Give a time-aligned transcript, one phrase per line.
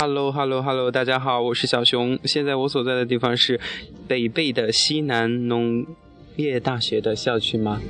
[0.00, 2.16] Hello Hello Hello，大家好，我是小熊。
[2.22, 3.58] 现在我所在的地方是
[4.06, 5.84] 北碚的西南农
[6.36, 7.82] 业大学的校区吗？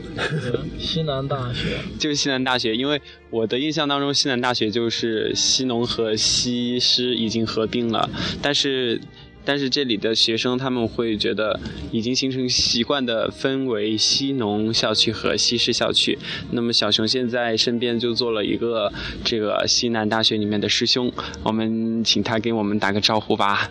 [0.79, 2.99] 西南大学 就是西南大学，因为
[3.29, 8.09] 我的印象当中，西南大学就是西农和西师已经合并了，
[8.41, 8.99] 但是。
[9.45, 11.59] 但是这里的学生他们会觉得
[11.91, 16.19] 已经形成习惯的分为西农校区和西师校区。
[16.51, 18.93] 那么小熊现在身边就做了一个
[19.25, 21.11] 这个西南大学里面的师兄，
[21.43, 23.71] 我们请他给我们打个招呼吧。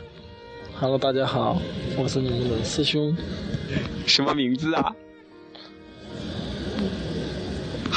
[0.75, 1.61] ，Hello，大家好，
[1.97, 3.15] 我是你们的师兄。
[4.05, 4.95] 什么名字啊？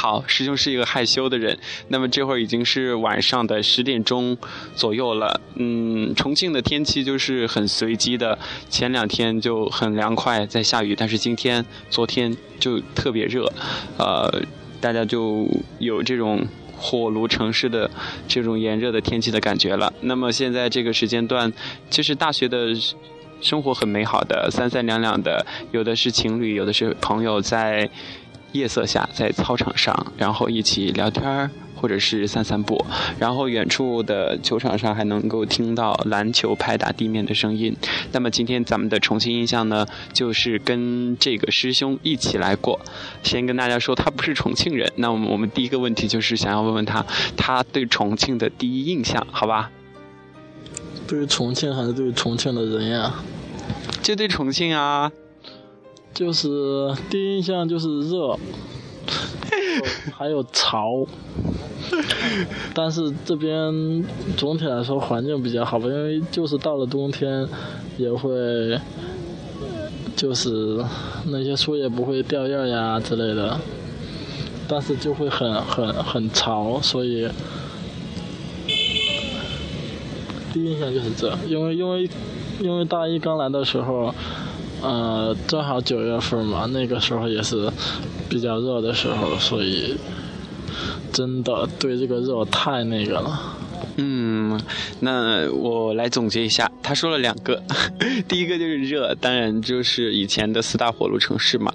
[0.01, 1.55] 好，师兄是一个害羞的人。
[1.89, 4.35] 那么这会儿已经是晚上的十点钟
[4.75, 5.39] 左右了。
[5.57, 13.45] 嗯，重庆的天气就是很随机的，前两天就很凉快，在下雨，但是今天、昨天就特别热，
[13.99, 14.41] 呃，
[14.79, 15.47] 大家就
[15.77, 16.47] 有这种。
[16.83, 17.87] 火炉城市的
[18.27, 19.93] 这种炎热的天气的感觉了。
[20.01, 21.53] 那么现在这个时间段，
[21.91, 22.73] 其实大学的
[23.39, 27.87] 生活很美好的，三三两两的，有的是情侣，有的是朋友在
[28.51, 32.83] 夜色下，在操场上，然后一起聊天儿，或者是散散步，
[33.19, 37.75] 然后远处的球场上还能够听到篮球拍打地面的声音。
[38.11, 42.79] 那么今天咱们的重庆印象呢，就是跟这个师兄一起来过。
[43.23, 44.91] 先跟大家说，他不是重庆人。
[44.97, 47.05] 那我们我们第一个问题就是想要问问他，
[47.37, 49.71] 他对重庆的第一印象，好吧？
[51.07, 53.13] 对于重庆还是对于重庆的人呀？
[54.01, 55.11] 就对重庆啊。
[56.13, 58.37] 就是第一印象就是热，
[60.13, 61.05] 还有潮，
[62.75, 64.03] 但是这边
[64.37, 67.47] 总体来说环境比较好吧，因为就是到了冬天
[67.97, 68.79] 也会，
[70.15, 70.83] 就是
[71.27, 73.57] 那些树叶不会掉叶呀之类的，
[74.67, 77.27] 但是就会很很很潮，所以
[80.53, 82.09] 第一印象就是这，因为因为
[82.59, 84.13] 因为大一刚来的时候。
[84.81, 87.71] 呃，正好九月份嘛，那个时候也是
[88.27, 89.95] 比较热的时候，所以
[91.13, 93.39] 真的对这个热太那个了。
[93.97, 94.59] 嗯，
[95.01, 97.61] 那我来总结一下，他说了两个，
[98.27, 101.71] 第一个就是热，当然就是以前的四大火炉城市嘛，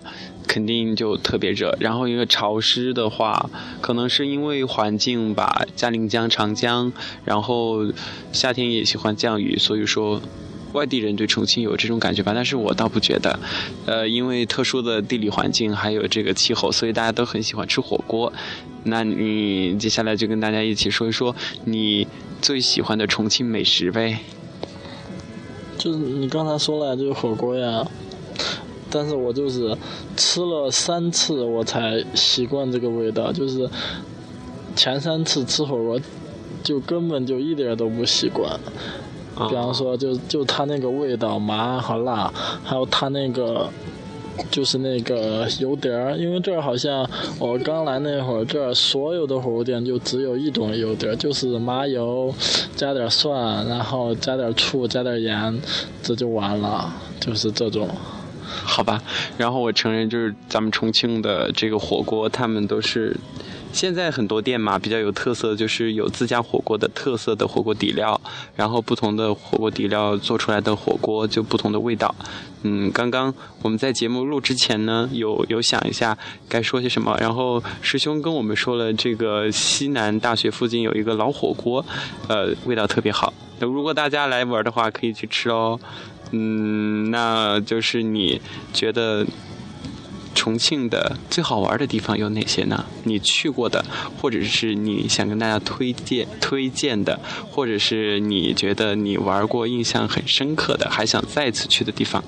[0.49, 1.77] 肯定就特别热。
[1.79, 3.49] 然后一个潮湿的话，
[3.81, 6.93] 可能是因为环境吧，嘉陵江、长江，
[7.25, 7.87] 然后
[8.33, 10.21] 夏天也喜欢降雨，所以说。
[10.77, 13.41] 外地人对重庆有这种感觉吧，但是我倒不觉得，
[13.87, 18.31] 呃，因为特殊的地理环境还有这个气候，所以大家都很喜欢吃火锅。
[18.85, 21.35] 那你接下来就跟大家一起说一说
[21.65, 22.07] 你
[22.43, 24.19] 最喜欢的重庆美食呗。
[25.79, 27.87] 就是你刚才说了就是火锅呀，
[28.91, 29.77] 但是我就是
[30.17, 33.69] 吃了三次我才习惯这个味道，就是
[34.75, 35.99] 前三次吃火锅
[36.63, 38.59] 就根本就一点都不习惯。
[39.49, 42.33] 比方说，就就它那个味道麻和辣，
[42.65, 43.69] 还有它那个
[44.51, 47.09] 就是那个油碟儿，因为这儿好像
[47.39, 52.35] 我刚来那会儿，这儿所有的火锅店就只有一种油碟儿，就是麻油
[52.75, 55.61] 加点蒜，然后加点醋，加点盐，
[56.03, 57.89] 这就完了，就是这种。
[58.65, 59.03] 好吧，
[59.37, 63.17] 然后我承认，就是咱们重庆的这个火锅，他们都是。
[63.77, 68.19] 现在很多店嘛，比较有特色，就是有自家火锅的特色的火锅底料，
[68.55, 72.15] 然后不同的火锅底料做出来的火锅就不同的味道。
[72.63, 76.17] 嗯，刚刚我们在节目录之前呢，有有想一下
[76.49, 81.85] 该说些什么，然后师兄跟我们说了，这个西南大学附近有一个老火锅，
[82.29, 83.31] 呃，味道特别好。
[83.61, 85.79] 如果大家来玩的话，可以去吃哦。
[86.31, 88.41] 嗯，那就是你
[88.73, 89.27] 觉得。
[90.37, 92.85] 重庆的最好玩的地方有哪些呢？
[93.05, 93.85] 你去过的，
[94.21, 97.19] 或者是你想跟大家推荐推荐的，
[97.51, 102.23] 或者是你觉得你玩过印象很深刻的，还想再次去的地方？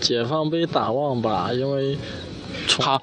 [0.00, 1.96] 解放碑打望吧，因为
[2.80, 3.00] 好，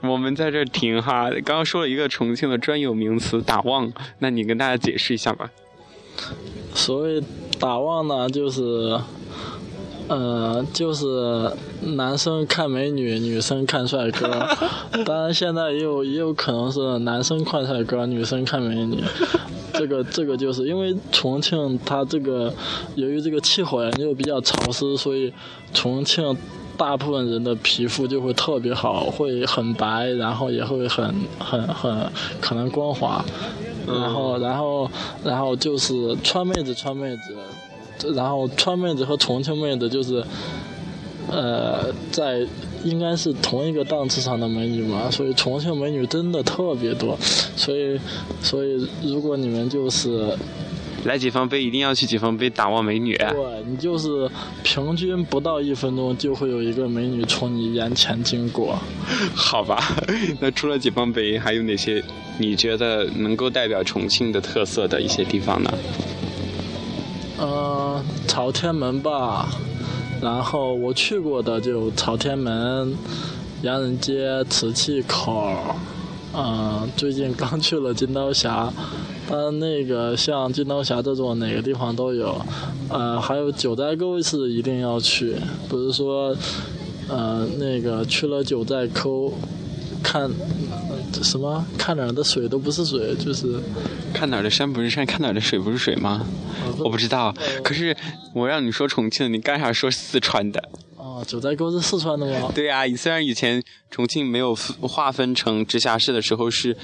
[0.00, 1.30] 我们在这儿停哈。
[1.44, 5.50] 刚刚说了一个重庆的专有名词打望，那你跟大家解释一下吧。
[6.74, 7.22] 所谓
[7.60, 8.98] 打望呢，就是。
[10.06, 11.50] 呃，就是
[11.96, 14.28] 男生看美女，女生看帅哥。
[15.04, 19.02] 当然，现在也有也有可能是男生看帅哥，女生看美女。
[19.72, 22.52] 这个这个就是因为重庆它这个
[22.94, 25.32] 由于这个气候呀又比较潮湿，所以
[25.72, 26.36] 重庆
[26.76, 32.06] 大部分人的皮肤就会特别好，会很白，然后也会很很很
[32.40, 33.24] 可能光滑。
[33.86, 34.90] 然后然后
[35.24, 37.34] 然后就是川妹子，川妹子。
[38.14, 40.24] 然后川妹子和重庆妹子就是，
[41.30, 42.46] 呃，在
[42.84, 47.16] 应该是同一个档次上的美女嘛，所以重庆美女真的特别多，
[47.56, 47.98] 所以
[48.42, 50.36] 所以如果你们就是
[51.04, 53.16] 来解放碑一定要去解放碑打望美女。
[53.16, 54.30] 对你就是
[54.62, 58.78] 平均不到一分钟就会有一个美女从你眼前经过。
[59.34, 59.78] 好吧，
[60.40, 62.02] 那除了解放碑，还有哪些
[62.38, 65.70] 你觉得能够代表重庆的特色的一些地方呢？
[68.26, 69.48] 朝天门吧。
[70.22, 72.96] 然后我去过的就朝天门、
[73.62, 75.52] 洋人街、瓷器口，
[76.34, 78.72] 嗯，最近刚去了金刀峡，
[79.28, 82.40] 但那个像金刀峡这种哪个地方都有，
[82.88, 85.36] 呃，还有九寨沟是一定要去，
[85.68, 86.34] 不是说，
[87.08, 89.30] 呃，那个去了九寨沟，
[90.04, 90.30] 看
[91.22, 93.58] 什么看哪儿的水都不是水，就是
[94.12, 96.24] 看哪儿的山不是山，看哪儿的水不是水吗？
[96.78, 97.34] 我不知道，
[97.64, 97.96] 可是
[98.34, 100.62] 我让你说重庆，你干啥说四川的？
[100.96, 102.52] 哦，九寨沟是四川的吗？
[102.54, 106.76] 对呀，虽然以前重庆没有划分成直辖市的时候是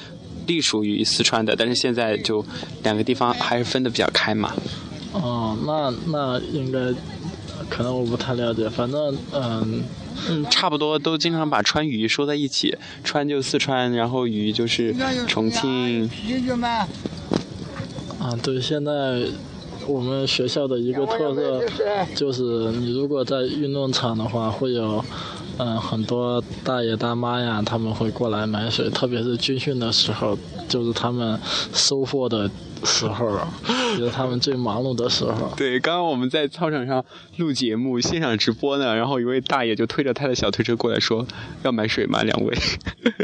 [0.47, 2.45] 隶属于四川的，但是现在就
[2.83, 4.55] 两个地方还是分的比较开嘛。
[5.13, 6.79] 哦，那那应该
[7.71, 9.83] 可能我不太了解，反正嗯
[10.29, 14.95] 嗯，差不多都经常把川渝说在一起，川就四川，然后渝就是
[15.27, 16.11] 重庆。
[18.19, 19.23] 啊，对，现在。
[19.87, 21.61] 我们学校的一个特色
[22.15, 25.03] 就是，你如果在运动场的话，会有，
[25.57, 30.39] 嗯，很多大爷大妈呀，他们会过来买水，特别是军训的时候，
[30.69, 31.41] 就是他们
[31.73, 32.49] 收获的。
[32.85, 33.39] 时候，
[33.99, 35.53] 就是他们最忙碌的时候。
[35.57, 37.05] 对，刚刚我们在操场上
[37.37, 41.27] 录节目，现场直播呢，然后一位大爷就推着他的小推车过来说
[41.63, 42.57] ：“要买水吗，两位？”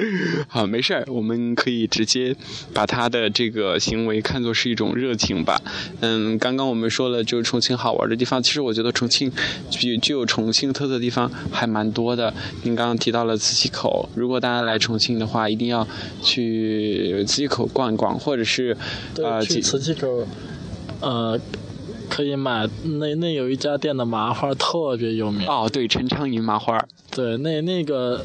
[0.48, 2.34] 好，没事儿，我们可以直接
[2.74, 5.60] 把他的这个行为看作是一种热情吧。
[6.00, 9.32] 嗯，刚刚我们说了，就是重庆好玩的地方，其实我觉得重庆
[9.70, 12.32] 具具有重庆特色的地方还蛮多的。
[12.62, 15.86] 您刚刚提到了磁器口，如果大家来重庆的话，一定要
[16.22, 18.76] 去磁器口逛一逛，或者是
[19.16, 19.45] 呃。
[19.54, 20.26] 去瓷器口，
[21.00, 21.38] 呃，
[22.08, 25.46] 可以买那那有一家店的麻花特别有名。
[25.46, 26.78] 哦，对，陈昌银麻花。
[27.10, 28.24] 对，那那个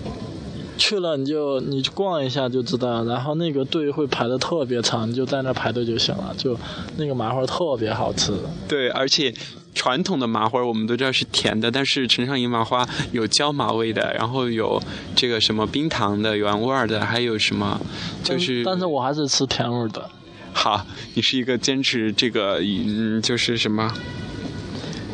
[0.77, 6.33] 去了你就你去逛一下就知道，然后那个队会排的特别长，你就在那排队就行了。
[6.37, 6.57] 就
[6.97, 8.33] 那个麻花特别好吃。
[8.67, 9.33] 对，而且
[9.73, 14.81] 传统的麻花我们都知道是甜的，但是陈昌银麻花有椒麻味的，然后有
[15.15, 17.79] 这个什么冰糖的原味的，还有什么
[18.23, 18.63] 就是。
[18.65, 20.09] 但是我还是吃甜味的。
[20.53, 23.93] 好，你是一个坚持这个，嗯，就是什么？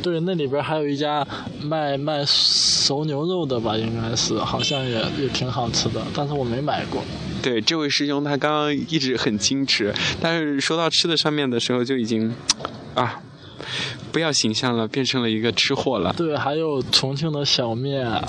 [0.04, 1.26] 对，那里边还有一家
[1.62, 7.04] 卖卖熟牛肉的吧，应该是，好像也也挺好吃的，但是我没买过。
[7.42, 12.34] 对，这位师兄他刚刚一直很矜持，但是说到吃的上面的时候就已经，
[12.94, 13.22] 啊，
[14.12, 16.14] 不要形象了，变成了一个吃货了。
[16.14, 18.22] 对，还有重庆的小面，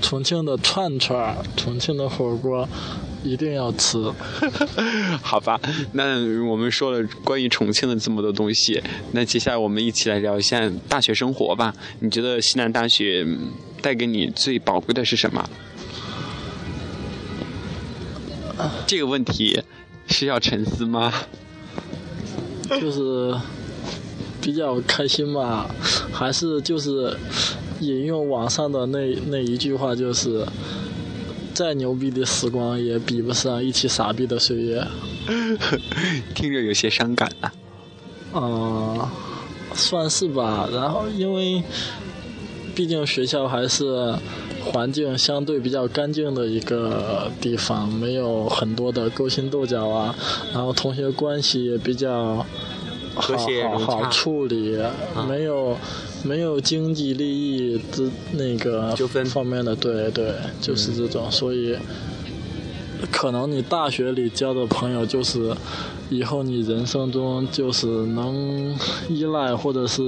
[0.00, 2.68] 重庆的串串，重庆的火锅。
[3.24, 3.98] 一定要吃，
[5.22, 5.58] 好吧？
[5.92, 8.82] 那我们说了关于重庆的这么多东西，
[9.12, 11.74] 那接下来我们一起来聊一下大学生活吧。
[12.00, 13.26] 你觉得西南大学
[13.80, 15.48] 带给你最宝贵的是什么？
[18.86, 19.62] 这个问题
[20.06, 21.10] 是要沉思吗？
[22.80, 23.34] 就是
[24.42, 25.66] 比较开心吧，
[26.12, 27.16] 还是就是
[27.80, 30.46] 引用网上的那那一句话，就是。
[31.54, 34.84] 再牛逼的时光也比不上一起傻逼的岁月，
[36.34, 37.52] 听着有些伤感啊。
[38.34, 39.08] 嗯，
[39.72, 40.68] 算是吧。
[40.72, 41.62] 然后因为，
[42.74, 44.12] 毕竟学校还是
[44.64, 50.14] 环境相对比较干净的一个地方，没有很多的勾心斗角啊。
[50.52, 52.44] 然后同学关系也比较
[53.14, 53.36] 好
[53.70, 54.76] 好好处理，
[55.28, 55.78] 没有。
[56.24, 61.76] 没有经济利益之那个纠纷方面的，对对，就是这种，所以
[63.12, 65.54] 可能你大学里交的朋友，就是
[66.08, 68.74] 以后你人生中就是能
[69.08, 70.02] 依赖或者是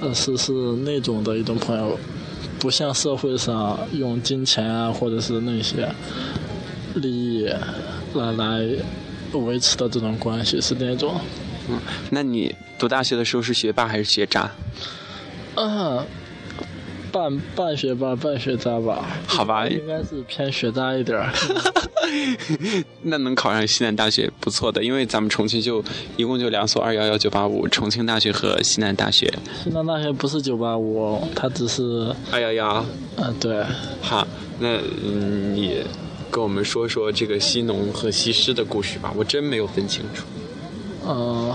[0.00, 0.52] 呃是是
[0.84, 1.98] 那种的一种朋友，
[2.58, 5.90] 不像社会上用金钱啊或者是那些
[6.96, 7.48] 利益
[8.14, 8.68] 来来
[9.32, 11.18] 维持的这种关系是那种。
[11.70, 14.50] 嗯，那你读大学的时候是学霸还是学渣？
[15.60, 16.06] 嗯，
[17.10, 21.32] 半半学霸半学渣吧，好吧，应该是偏学渣一点儿。
[23.02, 25.82] 那能考上西南大学不错的，因为咱们重庆就
[26.16, 29.26] 一共就两所二幺幺九八五，重庆大学和西南大学。
[29.64, 32.86] 西南大学不是九八五，它只是二幺幺。
[33.16, 33.64] 嗯，对。
[34.00, 34.26] 好，
[34.60, 35.82] 那你
[36.30, 40.24] 跟我们说说这个西农和西师的故事吧，我真没有分清楚。
[41.04, 41.52] 嗯。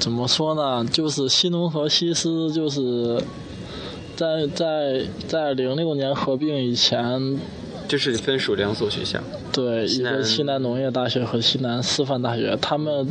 [0.00, 0.84] 怎么说呢？
[0.90, 3.22] 就是西农和西师，就是
[4.16, 7.38] 在在在零六年合并以前，
[7.86, 9.20] 就是分属两所学校。
[9.52, 13.04] 对，一个西南农业大学和西南师范大学，他们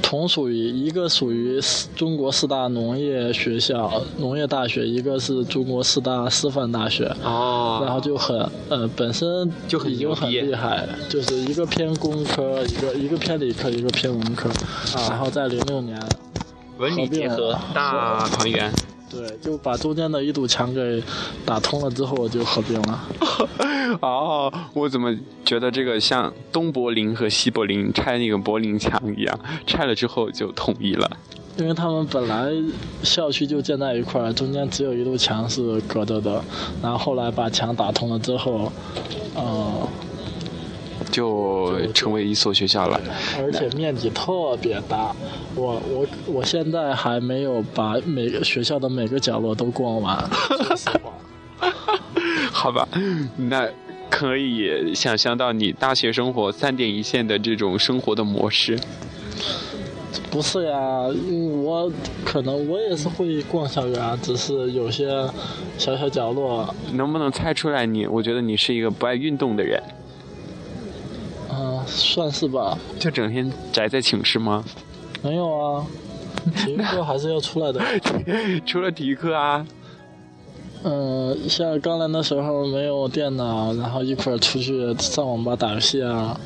[0.00, 7.12] 同属于一个属于四中国四大农业学校农业大学，一个是中国四大师范大学。
[7.24, 14.48] 哦然后就很呃，本身就很已经很厉害，就是一个偏工科，一个一个偏理科，一个偏文科。
[14.94, 16.00] 啊然后在零六年，
[16.80, 18.72] 文理结合，大团圆。
[19.10, 21.02] 对，就把中间的一堵墙给
[21.44, 23.00] 打通了之后就合并了。
[24.00, 25.12] 哦，我怎么
[25.44, 31.10] 觉得这个像东柏林和西柏林拆那个柏林墙一样，拆了之后就统一了。
[31.56, 32.50] 因为他们本来
[33.02, 36.40] 校区就建在一块儿，中间只有一堵墙是隔着的，
[36.80, 38.70] 然后后来把墙打通了之后，
[39.34, 39.88] 呃，
[41.10, 43.00] 就成为一所学校了。
[43.38, 45.14] 而且面积特别大，
[45.54, 50.18] 我我我现在还没有把每个学校的每个角落都逛完。
[52.52, 52.86] 好吧，
[53.36, 53.66] 那
[54.10, 58.78] 可以想象到你大学生活三点一线的这种生活的模式。
[60.30, 61.90] 不是呀，嗯我
[62.24, 65.08] 可能我也是会逛校园啊，只是有些
[65.76, 68.06] 小小角落，能不能猜出来你？
[68.06, 69.94] 我觉得你是一个不爱运动的人，嗯、
[71.90, 72.78] 算是吧。
[72.98, 74.64] 就整天宅在寝室吗？
[75.22, 75.86] 没有啊，
[76.56, 77.80] 体育课还是要出来的。
[78.64, 79.66] 除了体育课啊，
[80.82, 86.40] 嗯，像刚来的时候没有电脑，然后一块儿出去上网吧打游戏啊，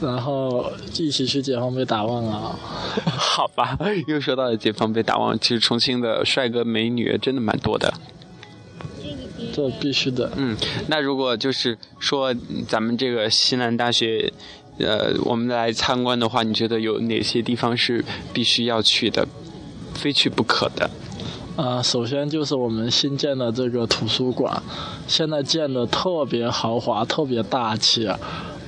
[0.00, 2.58] 然后一起去解放碑打望啊。
[3.04, 5.38] 好吧，又说到了解放碑打望。
[5.38, 7.92] 其实重庆的帅哥美女真的蛮多的。
[9.54, 10.32] 这必须的。
[10.36, 10.56] 嗯，
[10.88, 14.32] 那如果就是说嗯咱们这个西南大学，
[14.78, 19.26] 呃，我们来参观的话，你觉得有哪些地方是必须要去的，
[19.94, 20.90] 非去不可的？
[21.56, 24.60] 啊、首先就是我们新建的这个图书馆，
[25.06, 28.10] 现在建的特别豪华，特别大气。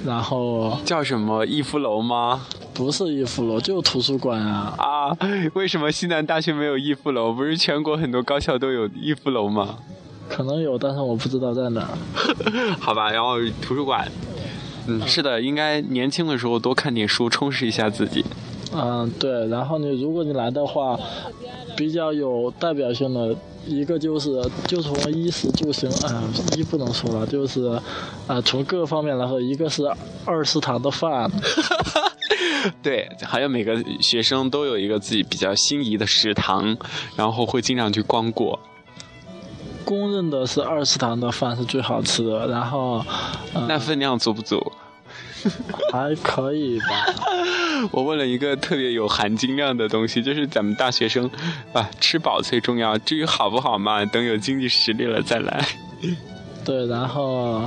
[0.05, 2.47] 然后叫什么逸夫楼吗？
[2.73, 4.73] 不是逸夫楼，就是图书馆啊。
[4.79, 5.19] 啊，
[5.55, 7.33] 为什么西南大学没有逸夫楼？
[7.33, 9.79] 不是全国很多高校都有逸夫楼吗？
[10.29, 11.99] 可能有，但是我不知道在哪儿。
[12.81, 14.11] 好吧，然后图书馆，
[14.87, 18.25] 嗯，是的，应该年轻的时候多看点书，充实一下自己。
[18.75, 19.47] 嗯，对。
[19.49, 20.99] 然后你如果你来的话，
[21.77, 23.35] 比较有代表性的
[23.67, 27.81] 一个就是，就从衣食住行，嗯、衣不能说了，就是，
[28.27, 29.85] 啊、从各个方面来说，一个是
[30.25, 31.31] 二食堂的饭，
[32.83, 36.77] 对，还有每个学生都有一个自己比较心仪的食堂，
[37.17, 38.59] 然后会经常去光顾。
[39.87, 43.03] 公认的是二食堂的饭是最好吃的，然后，
[43.55, 44.61] 呃、那分量足不足？
[45.93, 46.87] 还可以吧。
[47.93, 51.31] 我问了一个特别有含金量的东西，就是咱们大学生
[51.73, 52.99] 啊，吃饱最重要。
[52.99, 55.65] 至于好不好嘛，等有经济实力了再来。
[56.65, 57.63] 对，然后，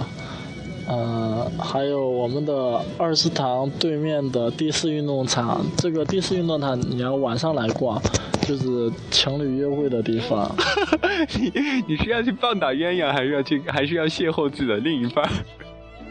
[0.87, 8.01] 呃，还有我们的二食堂对面的第四运动场，这个第四运动场你要晚上来逛，
[8.49, 10.49] 就是情侣约会的地方。
[11.39, 11.51] 你
[11.87, 15.23] 你是要去棒打鸳鸯，还是要去，还是要邂逅自己的另一半？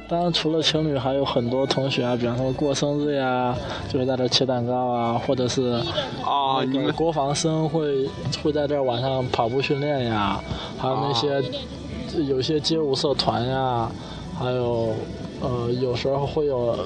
[0.08, 3.52] 当然，除了情侣，还有很多同学啊，比方说过生日呀，
[3.88, 5.82] 就会在这儿切蛋糕啊，或者是
[6.24, 8.08] 啊，你们国防生会
[8.40, 10.40] 会在这儿晚上跑步训练呀，
[10.78, 11.42] 还有那些、
[12.22, 13.90] 有些街舞社团呀，
[14.38, 14.94] 还有
[15.40, 16.76] 呃有时候会有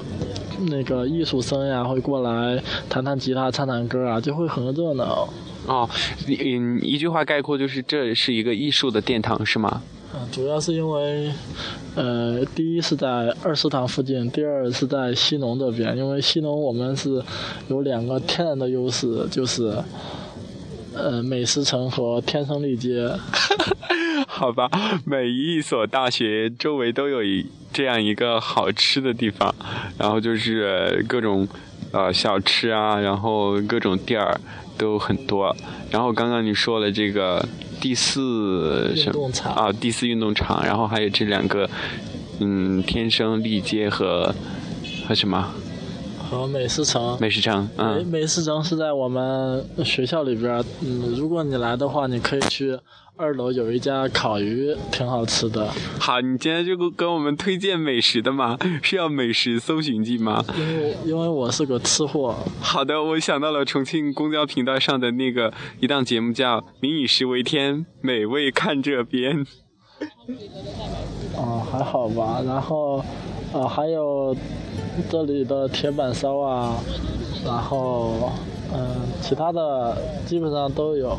[0.69, 5.27] 那个艺术生呀会过来弹弹吉他、唱唱歌啊，就会很热闹。
[5.65, 5.89] 哦，
[6.27, 9.81] 嗯，一句话概括就是这是一个艺术的殿堂，是吗？
[10.13, 11.31] 嗯，主要是因为，
[11.95, 15.97] 呃，第一是在二食堂附近，第二是在西农这边。
[15.97, 17.23] 因为西农我们是
[17.67, 19.73] 有两个天然的优势，就是，
[20.93, 23.09] 呃，美食城和天生丽街。
[24.27, 24.69] 好吧，
[25.05, 29.53] 每一所大学周围都有一这样一个好吃的地方，
[29.97, 31.47] 然后就是各种
[31.91, 34.39] 呃小吃啊，然后各种店儿
[34.77, 35.53] 都很多。
[35.91, 37.43] 然后刚刚你说了这个
[37.81, 41.69] 第四什么啊，第四运动场，然后还有这两个
[42.39, 44.33] 嗯，天生丽街和
[45.07, 45.51] 和什么
[46.17, 47.17] 和美食城。
[47.19, 52.77] 美食城，美嗯，美食城是在我们学校里边儿，嗯，如果你来的话，你可以去
[53.15, 55.69] 二楼有一家烤鱼，挺好吃的。
[55.99, 58.57] 好，你今天就跟跟我们推荐美食的吗？
[58.81, 60.43] 是要美食搜寻记吗？
[60.57, 69.45] 因为因为我是个吃货，好的，我想到了重庆公交频道上的那个一档节目，叫《民以食为天，美味看这边》。
[71.37, 72.41] 哦，还好吧。
[72.43, 73.05] 然后，
[73.53, 74.35] 呃，还有
[75.09, 76.75] 这里的铁板烧啊，
[77.45, 78.31] 然后，
[78.73, 81.15] 嗯、其他的基本上都有，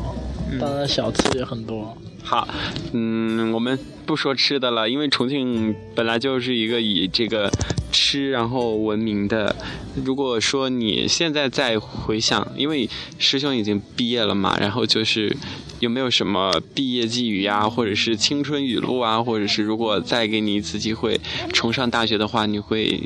[0.59, 1.97] 当然小吃也很多。
[2.23, 2.47] 好，
[2.91, 7.51] 嗯，我们不说吃的了，因为重庆本来就是一个以这个
[7.91, 9.55] 吃然后闻名的。
[10.03, 15.35] 如果说你现在再回想，因为师兄已经毕业了嘛，然后就是
[15.79, 21.19] 有没有什么毕业寄语呀，或者是青春语录啊，或者是如果再给你一次机会
[21.53, 23.03] 重上大学的话，你会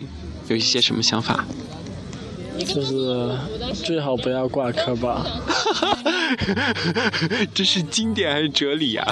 [0.47, 1.45] 有一些什么想法？
[2.65, 3.29] 就是
[3.73, 5.25] 最好不要挂科吧。
[7.53, 9.05] 这是经典还是哲理啊？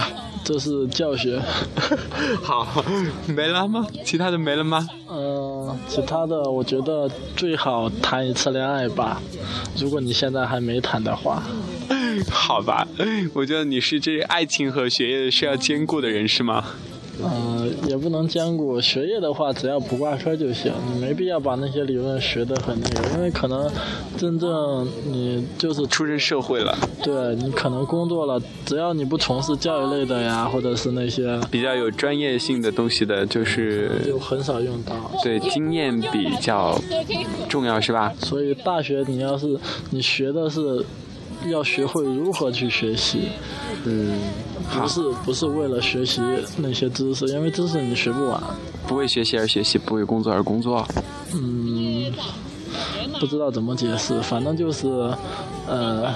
[0.43, 1.41] 这是教学。
[2.41, 2.83] 好，
[3.27, 3.85] 没了吗？
[4.05, 4.87] 其他的没了吗？
[5.09, 9.21] 嗯，其他的我觉得最好谈一次恋爱吧。
[9.77, 11.43] 如果你现在还没谈的话。
[12.31, 12.87] 好吧，
[13.33, 16.63] 我觉得你是这爱情和学业是要兼顾的人是吗？
[17.23, 20.71] 嗯，也不能兼顾学业的话，只要不挂科就行。
[20.93, 23.69] 你没必要把那些理论学得很那个，因为可能
[24.17, 34.93] 真正你就是出身社会了，对你可能工作了，只要你不从事教育类的呀，或者是那些比较有专业性的东西的，就是就很少用到。
[35.23, 36.79] 对，经验比较
[37.49, 38.13] 重要，是吧？
[38.19, 39.57] 所以大学你要是
[39.89, 40.85] 你学的是
[41.45, 43.29] 要学会如何去学习，
[43.85, 44.19] 嗯。
[44.69, 46.19] 不是不是为了学习
[46.57, 48.43] 那些知识，因为知识你学不完。
[48.85, 50.85] 不为学习而学习，不为工作而工作。
[51.33, 52.11] 嗯，
[53.17, 54.89] 不知道怎么解释，反正就是，
[55.67, 56.13] 呃，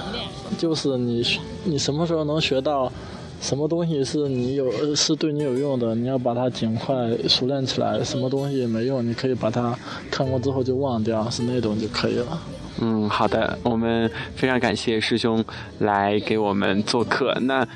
[0.58, 1.24] 就是你
[1.64, 2.92] 你什么时候能学到
[3.40, 6.94] 什么东西是你有是对你有用的，你要把它尽快
[7.26, 8.04] 熟练起来。
[8.04, 9.74] 什么东西没用，你可以把它
[10.10, 12.38] 看过之后就忘掉，是那种就可以了。
[12.82, 15.42] 嗯，好的，我们非常感谢师兄
[15.78, 17.32] 来给我们做客。
[17.42, 17.66] 那。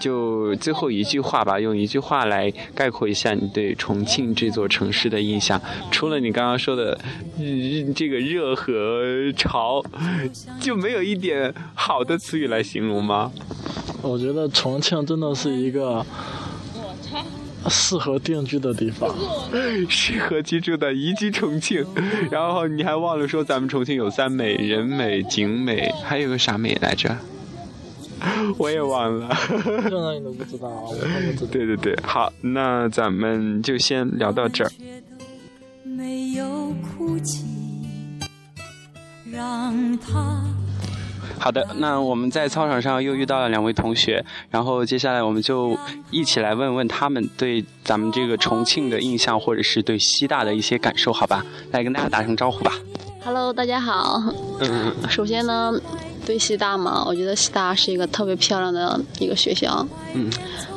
[0.00, 5.60] 就最后一句话吧，用一句话来概括一下你对重庆这座城市的印象。
[5.92, 6.98] 除了你刚刚说的
[7.94, 9.80] 这个热和潮，
[10.58, 13.30] 就没有一点好的词语来形容吗？
[14.00, 16.04] 我觉得重庆真的是一个
[17.68, 19.14] 适合定居的地方，
[19.88, 21.84] 适合居住的宜居重庆。
[22.30, 27.16] 然后你还忘了说，咱们重庆有三美：人美、景美，还有个啥美来着？
[28.56, 29.28] 我也忘了，
[29.90, 31.52] 这你都不知道，我都不知道。
[31.52, 34.70] 对对对，好，那咱们就先聊到这儿。
[41.42, 45.76] 好的，那我们在操场上又遇到了两位同学，然后接下来我们就
[46.12, 51.44] 一起来问问他们对咱们这个重庆的印象，或者是对西大的一些感受，好吧？
[51.72, 52.72] 来跟大家打声招呼吧。
[53.24, 54.22] Hello，大家好。
[54.60, 54.94] 嗯。
[55.10, 55.72] 首先呢。
[56.24, 59.84] 对西大嘛，我觉得西大是一个特别漂亮的一个学校。
[60.14, 60.30] 嗯，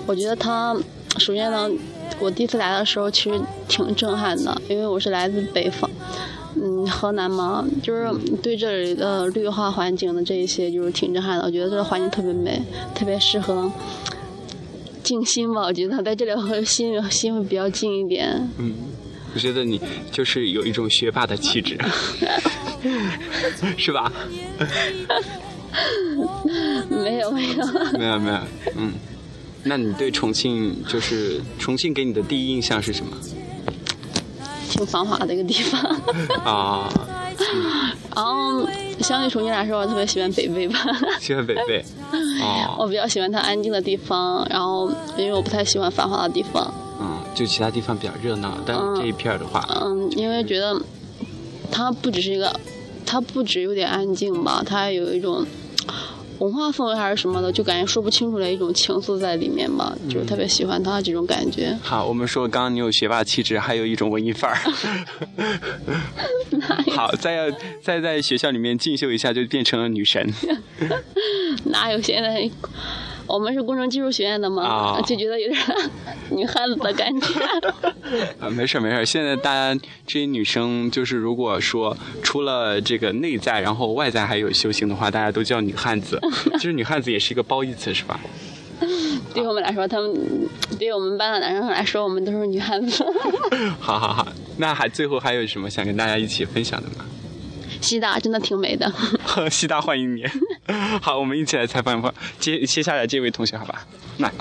[0.07, 0.75] 我觉得它
[1.19, 1.69] 首先呢，
[2.19, 5.87] 我第一次来的时候其实挺震撼的，因为我是来自北方，
[6.55, 8.09] 嗯，河南嘛，就是
[8.41, 11.45] 对这里的绿化环境的这一些就是挺震撼的。
[11.45, 12.61] 我觉得这个环境特别美，
[12.93, 13.69] 特别适合
[15.03, 15.61] 静心吧。
[15.61, 18.47] 我觉得在这里和心心会比较静一点。
[18.57, 18.73] 嗯，
[19.33, 19.79] 我觉得你
[20.11, 21.77] 就是有一种学霸的气质。
[23.77, 24.11] 是吧？
[26.89, 27.65] 没有没有
[27.99, 28.37] 没有没有，
[28.77, 28.93] 嗯，
[29.63, 33.17] 那你对重庆就是重庆给你的第一印象是什么？
[34.75, 35.81] 挺繁华的一个地方
[36.45, 36.89] 啊。
[38.15, 38.65] 然后
[39.01, 40.79] 相对重庆来说，我特别喜欢北碚吧。
[41.19, 41.83] 喜欢北碚。
[42.41, 42.75] 哦。
[42.79, 46.73] 我比较喜欢它安静的地方，然后因为我不太喜欢繁华的地方。
[46.99, 50.81] 嗯，就其他地方比较热闹，但这一片的话，嗯，因为觉得
[51.71, 52.53] 它不只是一个。
[53.07, 55.45] 它不止有点安静吧，它还有一种
[56.39, 61.77] 文化氛围还是什么的，就感觉说不清楚的一种情愫在里面吧，就是特别喜欢他这种感觉。
[61.81, 64.57] 好，我们说刚刚你有学霸气质，还有一种文艺范儿。
[66.91, 67.45] 好，再要
[67.81, 70.33] 再在学校里面进修一下，就变成了女神。
[71.65, 72.49] 哪有现在？
[73.27, 75.61] 我们是工程技术学院的嘛，就觉得有点
[76.31, 77.27] 女汉子的感觉。
[78.39, 86.19] 啊，没事没事，现在大家这些女生就是如果说除了这个内在，然后外在还有修行的话，大家都叫女汉子。
[86.57, 88.19] 其实女汉子也是一个褒义词，是吧？
[89.33, 90.13] 对我们来说，他们
[90.77, 93.05] 对我们班的男生来说，我们都是女汉子。
[93.79, 97.05] 好好好，那还最后还有什么想跟大家一起分享的吗？
[97.85, 98.91] 西大真的挺美的。
[99.51, 100.23] 西大欢迎你。
[100.99, 103.85] 好，我们一起来采访一访接接下来这位同学，好吧？
[104.17, 104.31] 那，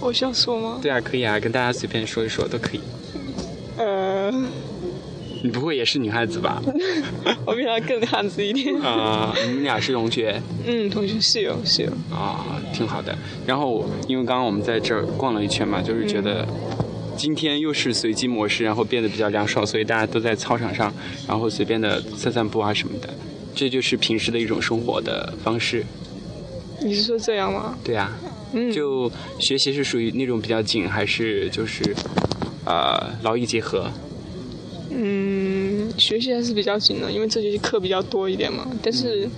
[0.00, 0.78] 我需要说吗？
[0.80, 2.80] 对啊，可以啊，跟大家随便说一说都可以。
[3.76, 4.46] 嗯，
[5.42, 6.62] 你不会也是女汉子吧？
[7.44, 8.74] 我比她更汉子一点。
[8.80, 10.40] 啊，你们俩是同学？
[10.66, 11.92] 嗯，同学室友室友。
[12.10, 13.14] 啊，挺好的。
[13.46, 16.48] 然后因为刚刚我们在这儿逛了一圈嘛，就是觉得。
[17.18, 20.94] 今天又是随机模式，然后变得比较凉爽，所以大家都在操场上，
[21.26, 23.12] 然后随便的散散步啊什么的，
[23.56, 25.84] 这就是平时的一种生活的方式。
[26.80, 27.76] 你是说这样吗？
[27.82, 28.16] 对啊、
[28.52, 31.82] 嗯，就学习是属于那种比较紧，还是就是
[32.64, 33.90] 呃劳逸结合？
[34.90, 38.64] 嗯，学习还是比较紧的，因为这学期课比较多一点嘛。
[38.80, 39.30] 但是，嗯，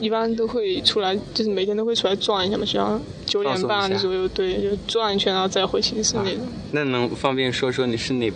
[0.00, 6.40] 一般都会出来，就是每天都会出来转一下嘛，学校九点半左右，对，就转一圈，然后再回寝室那种。
[6.72, 8.30] 那能方便说说你是哪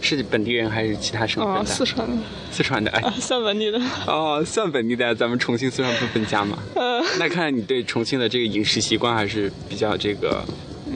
[0.00, 1.66] 是本地人还是其他省份哦，的？
[1.66, 3.78] 四川的，四川的，哎啊，，算本地的。
[4.06, 6.58] 哦，算本地的，咱们重庆四川不分家嘛。
[6.74, 10.42] 呃，那看来你对重庆的这个饮食习惯还是比较这个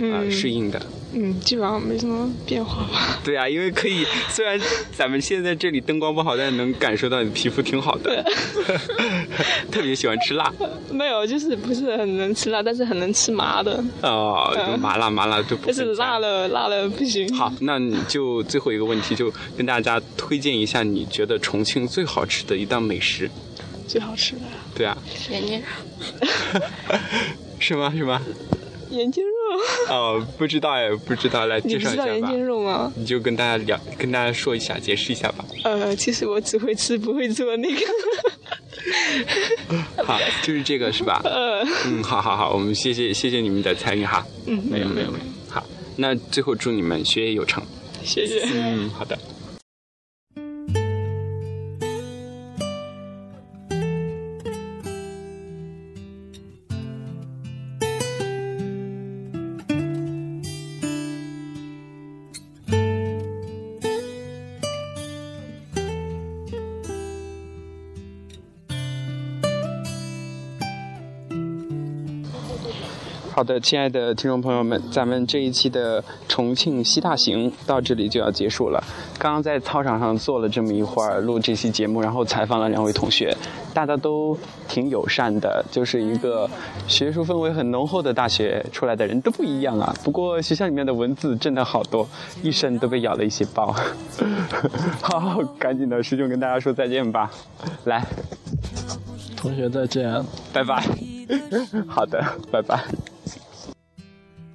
[0.00, 0.80] 呃嗯适应的。
[1.16, 3.18] 嗯，基本上没什么变化吧。
[3.24, 4.61] 对啊，因为可以，虽然
[4.92, 8.24] 咱们现在这里灯光不好，但是能感受到你的皮肤挺好的，
[9.70, 10.53] 特别喜欢吃辣
[10.90, 13.83] 没有，就是不是很能吃辣，但是很能吃麻的。
[14.03, 17.33] 哦，就麻辣麻辣就不但是辣了，辣了不行。
[17.35, 23.31] 好，那你就最后一个问题，就跟大家推荐一下你觉得重庆最好吃的一道美食。
[23.87, 24.40] 最好吃的
[24.74, 24.96] 对啊，
[25.31, 25.62] 眼睛
[27.61, 27.92] 是吗？
[27.94, 28.20] 是吗？
[28.90, 29.33] 眼睛肉，
[29.94, 32.37] 哦，不知道哎，不知道，来介绍一下吧不知道眼。
[32.37, 32.92] 睛肉吗？
[32.97, 35.44] 你就跟大家聊，跟大家说一下，解释一下吧。
[35.64, 37.81] 呃，其实我只会吃，不会做那个。
[40.05, 41.20] 好，就是这个是吧？
[41.25, 44.25] 呃，嗯，好好好，我们谢谢谢谢你们的参与哈。
[44.47, 45.64] 嗯，没有没有没有，好，
[45.97, 47.62] 那最后祝你们学业有成。
[48.05, 48.42] 谢谢。
[48.55, 49.18] 嗯，好的。
[73.44, 78.83] 的，亲爱的听众朋友们，咱们这一期的重庆西大行到这里就要结束了。
[79.18, 83.37] 刚刚在操场上坐了这么一会儿，录这期节目，然后采访了两位同学，
[83.72, 84.37] 大家都
[84.68, 86.48] 挺友善的，就是一个
[86.88, 89.94] 学术氛围很浓厚的大学出来的人都不一样啊。
[90.02, 92.09] 不过学校里面的蚊子真的好多，
[92.42, 93.74] 一身都被咬了一些包。
[95.02, 97.30] 好，赶紧的，师兄跟大家说再见吧，
[97.85, 98.04] 来，
[99.37, 100.24] 同学再见。
[100.52, 100.83] 拜拜。
[101.88, 102.85] 好的，拜拜。